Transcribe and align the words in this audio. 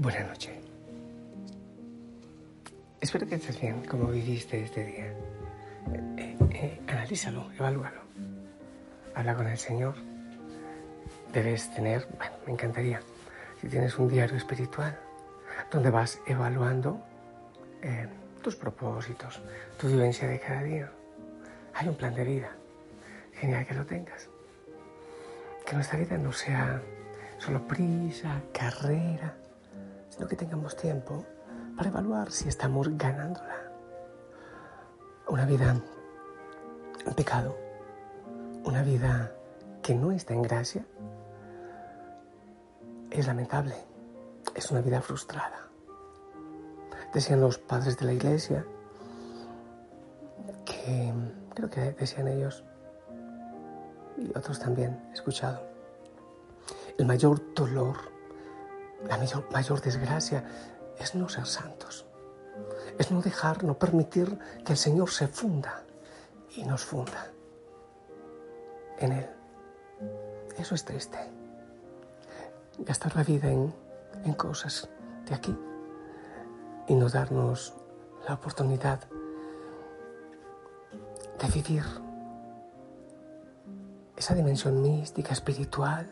Buenas 0.00 0.28
noches. 0.28 0.54
Espero 3.02 3.26
que 3.26 3.34
estés 3.34 3.60
bien, 3.60 3.84
como 3.84 4.06
viviste 4.06 4.62
este 4.62 4.82
día. 4.82 5.12
Eh, 6.16 6.38
eh, 6.52 6.80
analízalo, 6.88 7.52
evalúalo. 7.52 8.00
Habla 9.14 9.34
con 9.34 9.46
el 9.46 9.58
Señor. 9.58 9.96
Debes 11.34 11.74
tener, 11.74 12.08
bueno, 12.16 12.32
me 12.46 12.52
encantaría, 12.54 13.02
si 13.60 13.68
tienes 13.68 13.98
un 13.98 14.08
diario 14.08 14.38
espiritual 14.38 14.98
donde 15.70 15.90
vas 15.90 16.18
evaluando 16.26 17.04
eh, 17.82 18.08
tus 18.42 18.56
propósitos, 18.56 19.42
tu 19.78 19.88
vivencia 19.88 20.26
de 20.26 20.40
cada 20.40 20.62
día. 20.62 20.90
Hay 21.74 21.88
un 21.88 21.94
plan 21.94 22.14
de 22.14 22.24
vida. 22.24 22.56
Genial 23.34 23.66
que 23.66 23.74
lo 23.74 23.84
tengas. 23.84 24.30
Que 25.66 25.74
nuestra 25.74 25.98
vida 25.98 26.16
no 26.16 26.32
sea 26.32 26.80
solo 27.36 27.68
prisa, 27.68 28.40
carrera, 28.54 29.36
sino 30.20 30.28
que 30.28 30.36
tengamos 30.36 30.76
tiempo 30.76 31.24
para 31.78 31.88
evaluar 31.88 32.30
si 32.30 32.46
estamos 32.46 32.94
ganándola. 32.98 33.56
Una 35.28 35.46
vida 35.46 35.74
en 37.06 37.14
pecado, 37.14 37.56
una 38.62 38.82
vida 38.82 39.32
que 39.82 39.94
no 39.94 40.12
está 40.12 40.34
en 40.34 40.42
gracia, 40.42 40.84
es 43.10 43.26
lamentable, 43.26 43.76
es 44.54 44.70
una 44.70 44.82
vida 44.82 45.00
frustrada. 45.00 45.70
Decían 47.14 47.40
los 47.40 47.56
padres 47.56 47.96
de 47.96 48.04
la 48.04 48.12
iglesia 48.12 48.66
que, 50.66 51.14
creo 51.54 51.70
que 51.70 51.92
decían 51.92 52.28
ellos, 52.28 52.62
y 54.18 54.28
otros 54.36 54.58
también 54.58 55.00
he 55.12 55.14
escuchado, 55.14 55.62
el 56.98 57.06
mayor 57.06 57.54
dolor, 57.54 58.19
la 59.08 59.18
mayor, 59.50 59.80
desgracia 59.80 60.44
es 60.98 61.14
no 61.14 61.28
ser 61.28 61.46
santos. 61.46 62.06
Es 62.98 63.10
no 63.10 63.22
dejar, 63.22 63.64
no 63.64 63.78
permitir 63.78 64.38
que 64.64 64.72
el 64.72 64.78
Señor 64.78 65.10
se 65.10 65.26
funda 65.28 65.84
y 66.54 66.64
nos 66.64 66.84
funda 66.84 67.30
en 68.98 69.12
Él. 69.12 69.30
Eso 70.58 70.74
es 70.74 70.84
triste. 70.84 71.18
Gastar 72.78 73.16
la 73.16 73.24
vida 73.24 73.50
en, 73.50 73.72
en 74.24 74.34
cosas 74.34 74.88
de 75.26 75.34
aquí 75.34 75.56
y 76.88 76.94
no 76.94 77.08
darnos 77.08 77.74
la 78.28 78.34
oportunidad 78.34 79.00
de 81.38 81.48
vivir 81.54 81.84
esa 84.16 84.34
dimensión 84.34 84.82
mística, 84.82 85.32
espiritual, 85.32 86.10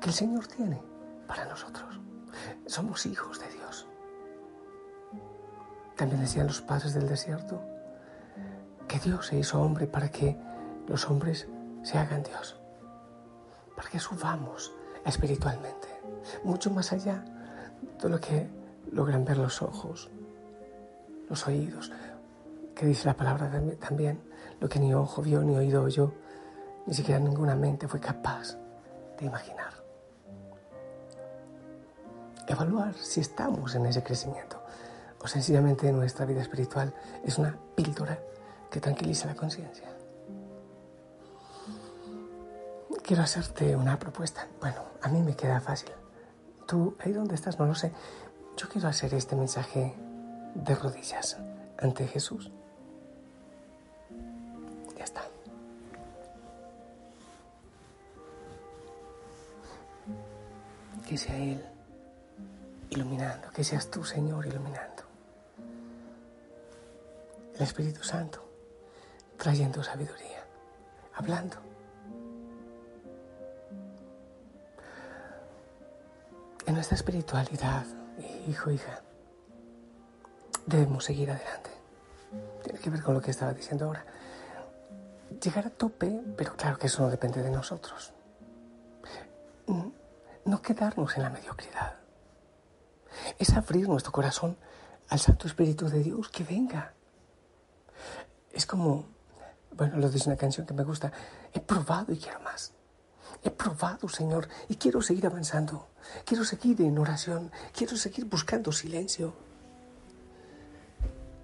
que 0.00 0.08
el 0.08 0.14
Señor 0.14 0.46
tiene 0.46 0.80
para 1.28 1.44
nosotros. 1.44 2.00
Somos 2.66 3.06
hijos 3.06 3.38
de 3.38 3.48
Dios. 3.50 3.86
También 5.96 6.20
decían 6.20 6.48
los 6.48 6.62
padres 6.62 6.94
del 6.94 7.08
desierto 7.08 7.60
que 8.88 8.98
Dios 8.98 9.26
se 9.26 9.38
hizo 9.38 9.60
hombre 9.60 9.86
para 9.86 10.10
que 10.10 10.36
los 10.88 11.08
hombres 11.08 11.46
se 11.82 11.98
hagan 11.98 12.22
Dios, 12.22 12.58
para 13.76 13.90
que 13.90 14.00
subamos 14.00 14.72
espiritualmente, 15.04 15.88
mucho 16.42 16.70
más 16.70 16.92
allá 16.92 17.22
de 18.00 18.08
lo 18.08 18.18
que 18.18 18.48
logran 18.90 19.24
ver 19.24 19.36
los 19.36 19.60
ojos, 19.60 20.10
los 21.28 21.46
oídos, 21.46 21.92
que 22.74 22.86
dice 22.86 23.06
la 23.06 23.14
palabra 23.14 23.50
también, 23.78 24.22
lo 24.60 24.68
que 24.68 24.78
ni 24.78 24.94
ojo 24.94 25.20
vio, 25.20 25.42
ni 25.42 25.56
oído 25.56 25.82
oyó, 25.82 26.12
ni 26.86 26.94
siquiera 26.94 27.20
ninguna 27.20 27.54
mente 27.54 27.86
fue 27.86 28.00
capaz 28.00 28.56
de 29.18 29.26
imaginar 29.26 29.67
evaluar 32.48 32.94
si 32.94 33.20
estamos 33.20 33.74
en 33.74 33.86
ese 33.86 34.02
crecimiento 34.02 34.62
o 35.20 35.28
sencillamente 35.28 35.92
nuestra 35.92 36.24
vida 36.24 36.42
espiritual 36.42 36.94
es 37.24 37.38
una 37.38 37.56
píldora 37.74 38.18
que 38.70 38.80
tranquiliza 38.80 39.26
la 39.26 39.34
conciencia. 39.34 39.88
Quiero 43.02 43.22
hacerte 43.22 43.74
una 43.74 43.98
propuesta. 43.98 44.46
Bueno, 44.60 44.82
a 45.02 45.08
mí 45.08 45.22
me 45.22 45.34
queda 45.34 45.60
fácil. 45.60 45.90
Tú, 46.66 46.94
ahí 47.00 47.12
donde 47.12 47.34
estás, 47.34 47.58
no 47.58 47.66
lo 47.66 47.74
sé. 47.74 47.92
Yo 48.56 48.68
quiero 48.68 48.88
hacer 48.88 49.14
este 49.14 49.34
mensaje 49.34 49.94
de 50.54 50.74
rodillas 50.74 51.38
ante 51.78 52.06
Jesús. 52.06 52.50
Ya 54.96 55.04
está. 55.04 55.22
Que 61.08 61.16
sea 61.16 61.36
Él 61.36 61.77
iluminando, 62.98 63.50
que 63.50 63.62
seas 63.62 63.90
tú, 63.90 64.04
Señor, 64.04 64.46
iluminando. 64.46 65.04
El 67.54 67.62
Espíritu 67.62 68.02
Santo 68.02 68.44
trayendo 69.36 69.82
sabiduría, 69.84 70.44
hablando. 71.14 71.56
En 76.66 76.74
nuestra 76.74 76.96
espiritualidad, 76.96 77.86
hijo, 78.48 78.70
hija, 78.70 79.00
debemos 80.66 81.04
seguir 81.04 81.30
adelante. 81.30 81.70
Tiene 82.64 82.78
que 82.80 82.90
ver 82.90 83.02
con 83.02 83.14
lo 83.14 83.20
que 83.20 83.30
estaba 83.30 83.54
diciendo 83.54 83.86
ahora. 83.86 84.04
Llegar 85.42 85.66
a 85.66 85.70
tope, 85.70 86.20
pero 86.36 86.56
claro 86.56 86.78
que 86.78 86.88
eso 86.88 87.02
no 87.02 87.10
depende 87.10 87.42
de 87.42 87.50
nosotros. 87.50 88.12
No 90.44 90.62
quedarnos 90.62 91.16
en 91.16 91.22
la 91.22 91.30
mediocridad 91.30 91.97
es 93.38 93.54
abrir 93.54 93.88
nuestro 93.88 94.12
corazón 94.12 94.56
al 95.08 95.18
Santo 95.18 95.46
Espíritu 95.46 95.88
de 95.88 96.02
Dios 96.02 96.28
que 96.28 96.44
venga. 96.44 96.94
Es 98.52 98.66
como, 98.66 99.06
bueno, 99.76 99.96
lo 99.98 100.08
dice 100.08 100.28
una 100.28 100.36
canción 100.36 100.66
que 100.66 100.74
me 100.74 100.84
gusta, 100.84 101.12
he 101.52 101.60
probado 101.60 102.12
y 102.12 102.18
quiero 102.18 102.40
más. 102.40 102.72
He 103.42 103.50
probado, 103.50 104.08
Señor, 104.08 104.48
y 104.68 104.76
quiero 104.76 105.00
seguir 105.00 105.26
avanzando. 105.26 105.88
Quiero 106.24 106.44
seguir 106.44 106.80
en 106.82 106.98
oración. 106.98 107.52
Quiero 107.72 107.96
seguir 107.96 108.24
buscando 108.24 108.72
silencio. 108.72 109.34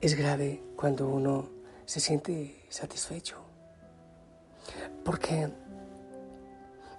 Es 0.00 0.14
grave 0.14 0.62
cuando 0.76 1.08
uno 1.08 1.48
se 1.86 2.00
siente 2.00 2.66
satisfecho. 2.68 3.36
Porque 5.04 5.52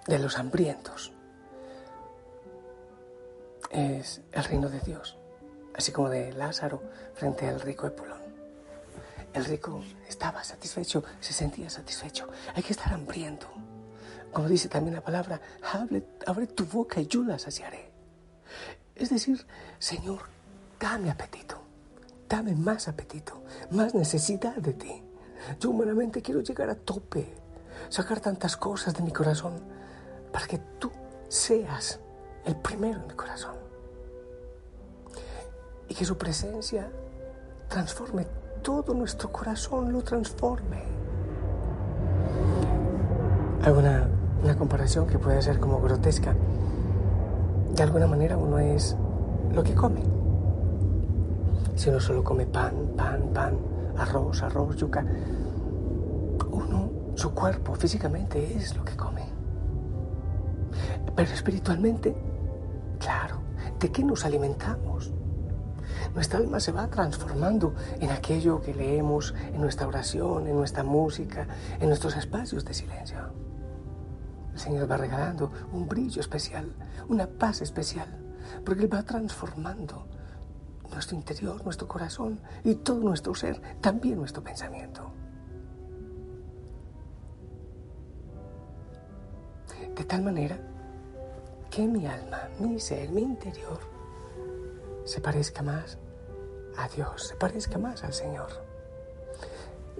de 0.06 0.18
los 0.18 0.38
hambrientos 0.38 1.12
es 3.70 4.20
el 4.32 4.44
reino 4.44 4.68
de 4.68 4.80
Dios, 4.80 5.16
así 5.74 5.92
como 5.92 6.08
de 6.08 6.32
Lázaro 6.32 6.82
frente 7.14 7.48
al 7.48 7.60
rico 7.60 7.86
Epulón. 7.86 8.20
El 9.34 9.44
rico 9.44 9.82
estaba 10.08 10.42
satisfecho, 10.44 11.04
se 11.20 11.34
sentía 11.34 11.68
satisfecho. 11.68 12.26
Hay 12.54 12.62
que 12.62 12.72
estar 12.72 12.92
hambriento. 12.92 13.46
Como 14.32 14.48
dice 14.48 14.68
también 14.68 14.94
la 14.94 15.02
palabra, 15.02 15.40
abre, 16.26 16.46
tu 16.46 16.64
boca 16.64 17.00
y 17.00 17.06
yo 17.06 17.22
la 17.22 17.38
saciaré. 17.38 17.90
Es 18.94 19.10
decir, 19.10 19.46
Señor, 19.78 20.22
dame 20.80 21.10
apetito, 21.10 21.60
dame 22.28 22.54
más 22.54 22.88
apetito, 22.88 23.42
más 23.70 23.94
necesidad 23.94 24.56
de 24.56 24.72
ti. 24.72 25.02
Yo 25.60 25.70
humanamente 25.70 26.22
quiero 26.22 26.40
llegar 26.40 26.70
a 26.70 26.74
tope, 26.74 27.34
sacar 27.90 28.20
tantas 28.20 28.56
cosas 28.56 28.94
de 28.94 29.02
mi 29.02 29.12
corazón 29.12 29.60
para 30.32 30.46
que 30.46 30.58
tú 30.78 30.90
seas 31.28 32.00
el 32.46 32.56
primero 32.56 33.00
en 33.00 33.06
mi 33.08 33.14
corazón 33.14 33.54
y 35.88 35.94
que 35.94 36.04
su 36.04 36.16
presencia 36.16 36.88
transforme 37.68 38.26
todo 38.62 38.94
nuestro 38.94 39.30
corazón, 39.30 39.92
lo 39.92 40.02
transforme. 40.02 40.82
Hago 43.64 43.78
una, 43.78 44.08
una 44.42 44.56
comparación 44.56 45.06
que 45.06 45.18
puede 45.18 45.40
ser 45.42 45.60
como 45.60 45.80
grotesca. 45.80 46.34
De 47.74 47.82
alguna 47.82 48.06
manera 48.06 48.36
uno 48.36 48.58
es 48.58 48.96
lo 49.52 49.62
que 49.62 49.74
come. 49.74 50.02
Si 51.74 51.90
uno 51.90 52.00
solo 52.00 52.24
come 52.24 52.46
pan, 52.46 52.92
pan, 52.96 53.30
pan, 53.32 53.58
arroz, 53.98 54.42
arroz, 54.42 54.76
yuca, 54.76 55.04
uno, 56.50 56.90
su 57.14 57.32
cuerpo 57.34 57.74
físicamente 57.74 58.56
es 58.56 58.76
lo 58.76 58.84
que 58.84 58.96
come. 58.96 59.22
Pero 61.14 61.32
espiritualmente, 61.32 62.14
¿de 63.78 63.92
qué 63.92 64.02
nos 64.02 64.24
alimentamos? 64.24 65.12
nuestra 66.14 66.38
alma 66.38 66.60
se 66.60 66.72
va 66.72 66.88
transformando 66.88 67.74
en 68.00 68.10
aquello 68.10 68.60
que 68.60 68.74
leemos 68.74 69.34
en 69.52 69.60
nuestra 69.60 69.86
oración, 69.86 70.46
en 70.46 70.56
nuestra 70.56 70.82
música, 70.82 71.46
en 71.80 71.88
nuestros 71.88 72.16
espacios 72.16 72.64
de 72.64 72.74
silencio. 72.74 73.18
El 74.52 74.58
Señor 74.58 74.90
va 74.90 74.96
regalando 74.96 75.50
un 75.72 75.86
brillo 75.86 76.20
especial, 76.20 76.74
una 77.08 77.26
paz 77.26 77.60
especial, 77.60 78.08
porque 78.64 78.84
Él 78.84 78.92
va 78.92 79.02
transformando 79.02 80.06
nuestro 80.90 81.16
interior, 81.16 81.62
nuestro 81.64 81.86
corazón 81.86 82.40
y 82.64 82.76
todo 82.76 83.00
nuestro 83.00 83.34
ser, 83.34 83.60
también 83.80 84.16
nuestro 84.16 84.42
pensamiento. 84.42 85.10
De 89.94 90.04
tal 90.04 90.22
manera 90.22 90.58
que 91.76 91.86
mi 91.86 92.06
alma, 92.06 92.48
mi 92.58 92.80
ser, 92.80 93.10
mi 93.10 93.20
interior, 93.20 93.78
se 95.04 95.20
parezca 95.20 95.60
más 95.60 95.98
a 96.78 96.88
Dios, 96.88 97.28
se 97.28 97.36
parezca 97.36 97.76
más 97.76 98.02
al 98.02 98.14
Señor. 98.14 98.48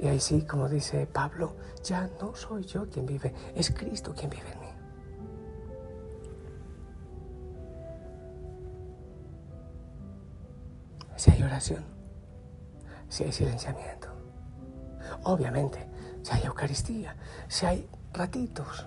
Y 0.00 0.08
ahí 0.08 0.18
sí, 0.18 0.40
como 0.46 0.70
dice 0.70 1.06
Pablo, 1.06 1.52
ya 1.84 2.08
no 2.18 2.34
soy 2.34 2.64
yo 2.64 2.88
quien 2.88 3.04
vive, 3.04 3.34
es 3.54 3.70
Cristo 3.72 4.14
quien 4.16 4.30
vive 4.30 4.50
en 4.52 4.60
mí. 4.60 4.66
Si 11.16 11.30
hay 11.30 11.42
oración, 11.42 11.84
si 13.10 13.24
hay 13.24 13.32
silenciamiento, 13.32 14.08
obviamente, 15.24 15.86
si 16.22 16.32
hay 16.32 16.44
Eucaristía, 16.44 17.16
si 17.48 17.66
hay 17.66 17.86
ratitos 18.14 18.86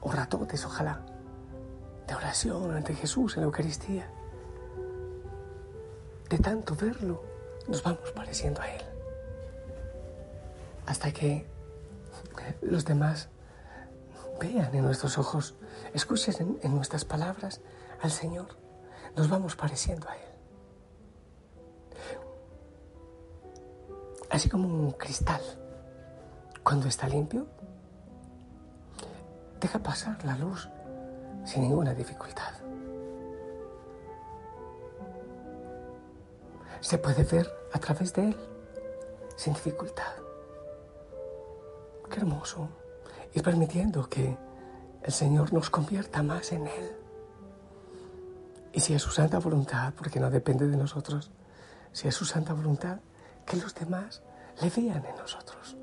o 0.00 0.10
ratotes, 0.10 0.64
ojalá, 0.64 1.04
de 2.10 2.16
oración 2.16 2.74
ante 2.74 2.92
Jesús 2.92 3.36
en 3.36 3.42
la 3.42 3.46
Eucaristía, 3.46 4.10
de 6.28 6.38
tanto 6.38 6.74
verlo, 6.74 7.22
nos 7.68 7.84
vamos 7.84 8.10
pareciendo 8.10 8.60
a 8.60 8.68
Él. 8.68 8.82
Hasta 10.86 11.12
que 11.12 11.46
los 12.62 12.84
demás 12.84 13.28
vean 14.40 14.74
en 14.74 14.84
nuestros 14.84 15.18
ojos, 15.18 15.54
escuchen 15.94 16.58
en, 16.62 16.74
nuestras 16.74 17.04
palabras 17.04 17.60
al 18.02 18.10
Señor, 18.10 18.56
nos 19.14 19.28
vamos 19.28 19.54
pareciendo 19.54 20.08
a 20.08 20.16
Él. 20.16 20.30
Así 24.30 24.48
como 24.48 24.66
un 24.66 24.90
cristal, 24.90 25.42
cuando 26.64 26.88
está 26.88 27.08
limpio, 27.08 27.46
deja 29.60 29.78
pasar 29.78 30.24
la 30.24 30.36
luz 30.36 30.68
sin 31.44 31.62
ninguna 31.62 31.94
dificultad. 31.94 32.60
se 36.80 36.98
puede 36.98 37.24
ver 37.24 37.48
a 37.72 37.78
través 37.78 38.12
de 38.14 38.28
Él, 38.28 38.36
sin 39.36 39.52
dificultad. 39.52 40.12
Qué 42.10 42.16
hermoso. 42.16 42.68
Ir 43.34 43.42
permitiendo 43.42 44.08
que 44.08 44.36
el 45.02 45.12
Señor 45.12 45.52
nos 45.52 45.70
convierta 45.70 46.22
más 46.22 46.52
en 46.52 46.66
Él. 46.66 46.96
Y 48.72 48.80
si 48.80 48.94
es 48.94 49.02
su 49.02 49.10
santa 49.10 49.38
voluntad, 49.38 49.92
porque 49.96 50.20
no 50.20 50.30
depende 50.30 50.66
de 50.66 50.76
nosotros, 50.76 51.30
si 51.92 52.08
es 52.08 52.14
su 52.14 52.24
santa 52.24 52.54
voluntad, 52.54 52.98
que 53.46 53.56
los 53.56 53.74
demás 53.74 54.22
le 54.60 54.70
vean 54.70 55.04
en 55.04 55.16
nosotros. 55.16 55.76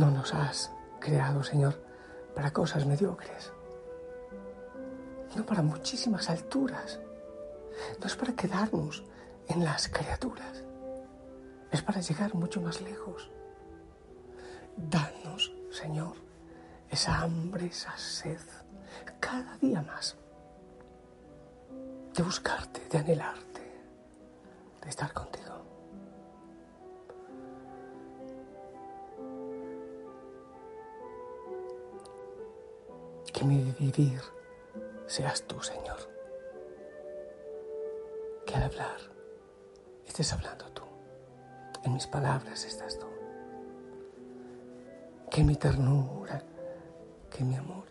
No 0.00 0.10
nos 0.10 0.32
has 0.32 0.70
creado, 0.98 1.44
Señor, 1.44 1.74
para 2.34 2.54
cosas 2.54 2.86
mediocres, 2.86 3.52
no 5.36 5.44
para 5.44 5.60
muchísimas 5.60 6.30
alturas, 6.30 6.98
no 8.00 8.06
es 8.06 8.16
para 8.16 8.32
quedarnos 8.32 9.04
en 9.48 9.62
las 9.62 9.90
criaturas, 9.90 10.64
es 11.70 11.82
para 11.82 12.00
llegar 12.00 12.34
mucho 12.34 12.62
más 12.62 12.80
lejos. 12.80 13.30
Danos, 14.74 15.52
Señor, 15.70 16.16
esa 16.88 17.20
hambre, 17.20 17.66
esa 17.66 17.94
sed, 17.98 18.40
cada 19.20 19.58
día 19.58 19.82
más, 19.82 20.16
de 22.14 22.22
buscarte, 22.22 22.88
de 22.88 22.96
anhelarte, 22.96 23.82
de 24.80 24.88
estar 24.88 25.12
contigo. 25.12 25.40
Que 33.40 33.46
mi 33.46 33.72
vivir 33.78 34.20
seas 35.06 35.42
tú, 35.44 35.62
Señor. 35.62 35.96
Que 38.44 38.54
al 38.54 38.64
hablar 38.64 39.00
estés 40.06 40.30
hablando 40.34 40.66
tú. 40.74 40.82
En 41.82 41.94
mis 41.94 42.06
palabras 42.06 42.66
estás 42.66 42.98
tú. 42.98 43.06
Que 45.30 45.42
mi 45.42 45.56
ternura, 45.56 46.42
que 47.30 47.42
mi 47.42 47.54
amor 47.56 47.84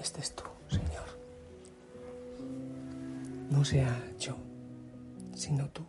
estés 0.00 0.34
tú, 0.34 0.46
Señor. 0.68 1.06
No 3.50 3.64
sea 3.64 4.02
yo, 4.18 4.34
sino 5.32 5.68
tú. 5.68 5.84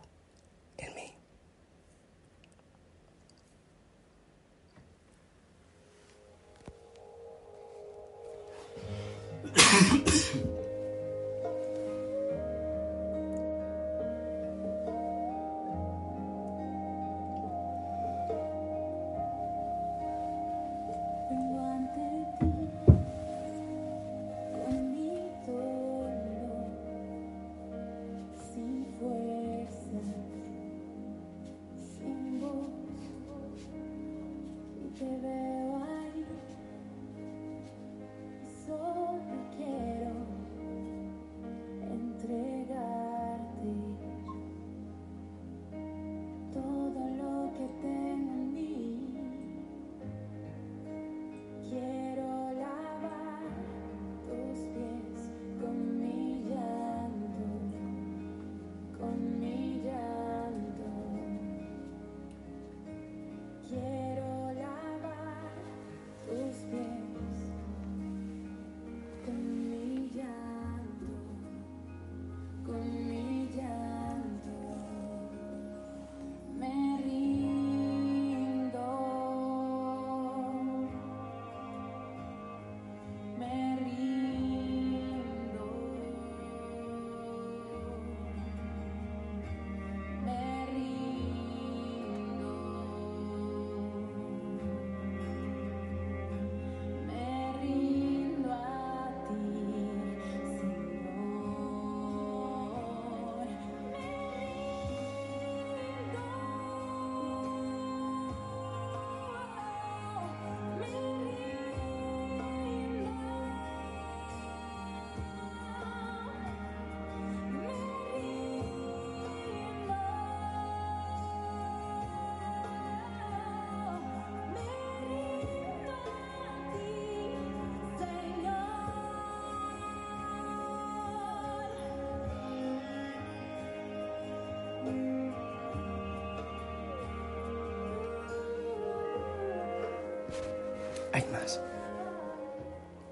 Más. 141.32 141.60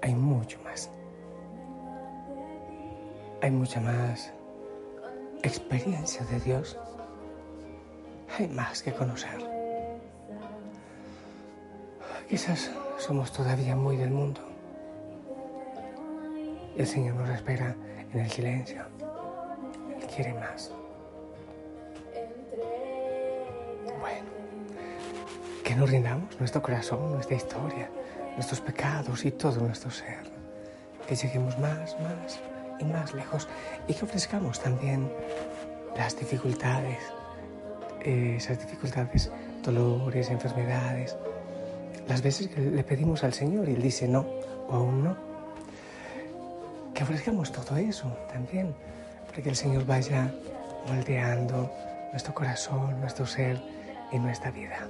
Hay 0.01 0.15
mucho 0.15 0.59
más. 0.63 0.89
Hay 3.41 3.51
mucha 3.51 3.79
más 3.81 4.31
experiencia 5.43 6.25
de 6.25 6.39
Dios. 6.39 6.77
Hay 8.37 8.47
más 8.47 8.81
que 8.81 8.93
conocer. 8.93 9.53
Quizás 12.29 12.71
somos 12.97 13.31
todavía 13.31 13.75
muy 13.75 13.97
del 13.97 14.09
mundo. 14.09 14.41
El 16.75 16.87
Señor 16.87 17.15
nos 17.15 17.29
espera 17.29 17.75
en 18.11 18.19
el 18.19 18.31
silencio. 18.31 18.83
Él 19.99 20.07
quiere 20.07 20.33
más. 20.33 20.71
Bueno, 23.99 24.25
que 25.63 25.75
nos 25.75 25.89
rindamos 25.91 26.39
nuestro 26.39 26.61
corazón, 26.61 27.11
nuestra 27.13 27.35
historia, 27.35 27.89
nuestros 28.35 28.61
pecados 28.61 29.25
y 29.25 29.31
todo 29.31 29.61
nuestro 29.61 29.91
ser. 29.91 30.23
Que 31.07 31.15
lleguemos 31.15 31.57
más, 31.59 31.99
más 31.99 32.39
y 32.79 32.85
más 32.85 33.13
lejos 33.13 33.47
y 33.87 33.93
que 33.93 34.05
ofrezcamos 34.05 34.59
también 34.59 35.11
las 35.97 36.17
dificultades, 36.17 36.99
eh, 38.01 38.35
esas 38.37 38.59
dificultades, 38.59 39.31
dolores, 39.63 40.29
enfermedades, 40.29 41.15
las 42.07 42.21
veces 42.21 42.47
que 42.47 42.61
le 42.61 42.83
pedimos 42.83 43.23
al 43.23 43.33
Señor 43.33 43.69
y 43.69 43.73
Él 43.73 43.81
dice 43.81 44.07
no 44.07 44.25
o 44.67 44.73
aún 44.73 45.03
no, 45.03 45.17
que 46.93 47.03
ofrezcamos 47.03 47.51
todo 47.51 47.77
eso 47.77 48.07
también, 48.31 48.73
para 49.27 49.41
que 49.41 49.49
el 49.49 49.55
Señor 49.55 49.85
vaya 49.85 50.31
moldeando 50.87 51.71
nuestro 52.11 52.33
corazón, 52.33 52.99
nuestro 52.99 53.25
ser 53.25 53.61
y 54.11 54.19
nuestra 54.19 54.51
vida. 54.51 54.87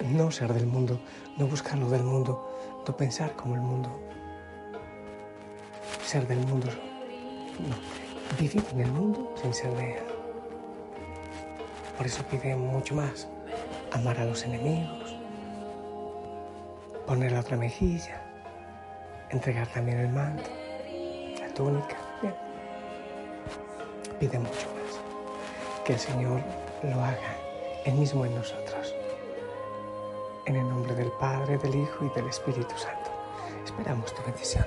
No 0.00 0.30
ser 0.30 0.52
del 0.52 0.66
mundo, 0.66 0.98
no 1.36 1.46
buscar 1.46 1.78
lo 1.78 1.88
del 1.88 2.02
mundo, 2.02 2.82
no 2.86 2.96
pensar 2.96 3.32
como 3.34 3.54
el 3.54 3.60
mundo. 3.60 3.88
Ser 6.04 6.26
del 6.26 6.38
mundo, 6.40 6.68
vivir 8.38 8.64
en 8.72 8.80
el 8.80 8.90
mundo 8.90 9.34
sin 9.40 9.54
ser 9.54 9.72
de 9.76 9.98
él. 9.98 10.04
Por 11.96 12.06
eso 12.06 12.22
pide 12.24 12.56
mucho 12.56 12.94
más, 12.94 13.28
amar 13.92 14.18
a 14.18 14.24
los 14.24 14.44
enemigos, 14.44 15.16
poner 17.06 17.32
la 17.32 17.40
otra 17.40 17.56
mejilla, 17.56 18.20
entregar 19.30 19.68
también 19.68 19.98
el 19.98 20.08
manto, 20.08 20.50
la 21.40 21.48
túnica. 21.54 21.96
Bien. 22.20 22.34
Pide 24.18 24.38
mucho 24.38 24.68
más. 24.74 25.84
Que 25.84 25.94
el 25.94 25.98
Señor 25.98 26.40
lo 26.82 27.00
haga 27.00 27.36
Él 27.84 27.94
mismo 27.94 28.24
en 28.24 28.34
nosotros. 28.34 28.94
En 30.46 30.56
el 30.56 30.68
nombre 30.68 30.94
del 30.94 31.10
Padre, 31.12 31.56
del 31.56 31.74
Hijo 31.74 32.04
y 32.04 32.08
del 32.10 32.26
Espíritu 32.26 32.76
Santo. 32.76 33.10
Esperamos 33.64 34.14
tu 34.14 34.22
bendición. 34.22 34.66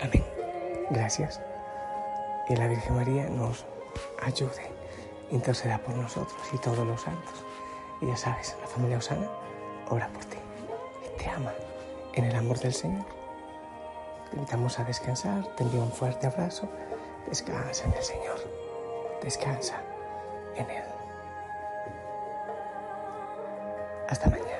Amén. 0.00 0.24
Gracias. 0.90 1.40
Y 2.48 2.56
la 2.56 2.66
Virgen 2.66 2.96
María 2.96 3.28
nos 3.30 3.64
ayude, 4.20 4.72
interceda 5.30 5.78
por 5.78 5.94
nosotros 5.94 6.42
y 6.52 6.58
todos 6.58 6.84
los 6.84 7.00
santos. 7.00 7.44
Y 8.00 8.06
ya 8.06 8.16
sabes, 8.16 8.56
la 8.60 8.66
familia 8.66 8.98
Osana 8.98 9.41
ora 9.90 10.08
por 10.08 10.24
ti 10.24 10.38
y 11.04 11.18
te 11.18 11.28
ama 11.28 11.52
en 12.14 12.24
el 12.24 12.36
amor 12.36 12.58
del 12.58 12.74
Señor. 12.74 13.04
Te 14.30 14.36
invitamos 14.36 14.78
a 14.78 14.84
descansar, 14.84 15.46
te 15.56 15.62
envío 15.62 15.82
un 15.82 15.92
fuerte 15.92 16.26
abrazo. 16.26 16.68
Descansa 17.26 17.84
en 17.84 17.92
el 17.92 18.02
Señor. 18.02 18.38
Descansa 19.22 19.80
en 20.56 20.70
Él. 20.70 20.84
Hasta 24.08 24.28
mañana. 24.28 24.51